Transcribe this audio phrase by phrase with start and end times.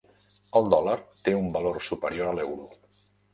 [0.59, 0.95] El dòlar
[1.27, 2.67] té un valor superior a l'euro.